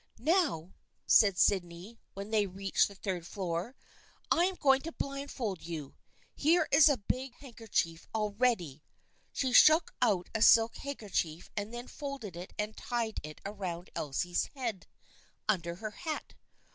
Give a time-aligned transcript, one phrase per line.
[0.17, 0.73] "Now,"
[1.05, 3.75] said Sydney, when they had reached the third floor,"
[4.31, 5.93] I am going to blindfold you.
[6.33, 8.81] Here is a big handkerchief all ready."
[9.31, 14.45] She shook out a silk handkerchief and then folded it and tied it around Elsie's
[14.55, 14.87] head,
[15.47, 16.33] under her hat.